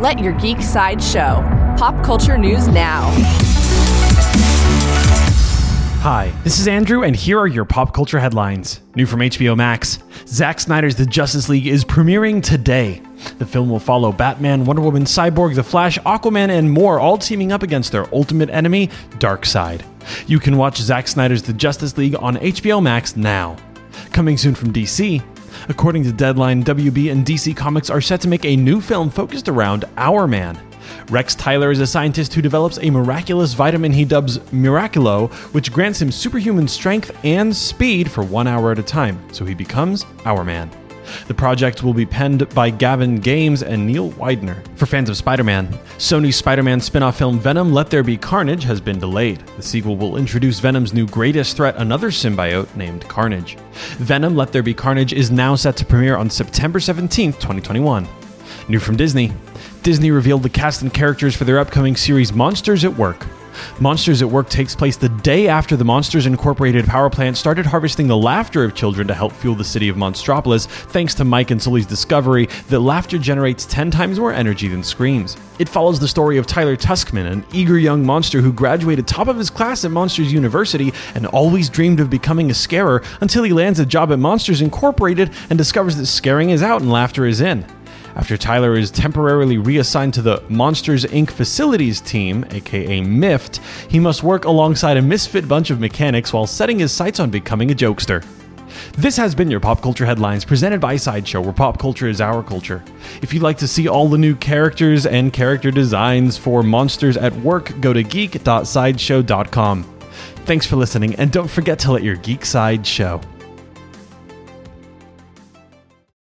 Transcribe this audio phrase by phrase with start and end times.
[0.00, 1.44] Let your geek side show.
[1.76, 3.10] Pop culture news now.
[6.00, 8.80] Hi, this is Andrew, and here are your pop culture headlines.
[8.94, 13.02] New from HBO Max Zack Snyder's The Justice League is premiering today.
[13.36, 17.52] The film will follow Batman, Wonder Woman, Cyborg, The Flash, Aquaman, and more, all teaming
[17.52, 18.86] up against their ultimate enemy,
[19.18, 19.82] Darkseid.
[20.26, 23.58] You can watch Zack Snyder's The Justice League on HBO Max now.
[24.12, 25.22] Coming soon from DC,
[25.68, 29.48] According to Deadline, WB and DC Comics are set to make a new film focused
[29.48, 30.58] around Hourman.
[31.10, 36.00] Rex Tyler is a scientist who develops a miraculous vitamin he dubs Miraculo, which grants
[36.00, 40.79] him superhuman strength and speed for one hour at a time, so he becomes Hourman.
[41.26, 44.62] The project will be penned by Gavin James and Neil Widener.
[44.76, 45.68] For fans of Spider Man,
[45.98, 49.40] Sony's Spider Man spin off film Venom Let There Be Carnage has been delayed.
[49.56, 53.56] The sequel will introduce Venom's new greatest threat, another symbiote named Carnage.
[53.98, 58.06] Venom Let There Be Carnage is now set to premiere on September 17th, 2021.
[58.68, 59.32] New from Disney
[59.82, 63.26] Disney revealed the cast and characters for their upcoming series Monsters at Work.
[63.80, 68.06] Monsters at Work takes place the day after the Monsters Incorporated power plant started harvesting
[68.06, 71.62] the laughter of children to help fuel the city of Monstropolis, thanks to Mike and
[71.62, 75.36] Sully's discovery that laughter generates 10 times more energy than screams.
[75.58, 79.36] It follows the story of Tylor Tuskmon, an eager young monster who graduated top of
[79.36, 83.78] his class at Monsters University and always dreamed of becoming a scarer until he lands
[83.78, 87.66] a job at Monsters Incorporated and discovers that scaring is out and laughter is in.
[88.16, 91.30] After Tylor is temporarily reassigned to the Monsters Inc.
[91.30, 96.78] facilities team, aka MIFT, he must work alongside a misfit bunch of mechanics while setting
[96.78, 98.24] his sights on becoming a jokester.
[98.96, 102.42] This has been your Pop Culture Headlines presented by Sideshow, where pop culture is our
[102.42, 102.82] culture.
[103.22, 107.34] If you'd like to see all the new characters and character designs for Monsters at
[107.36, 109.84] Work, go to geek.sideshow.com.
[110.44, 113.20] Thanks for listening, and don't forget to let your geek side show.